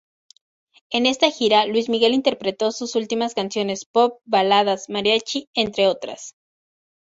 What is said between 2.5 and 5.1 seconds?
sus últimas canciones pop, baladas,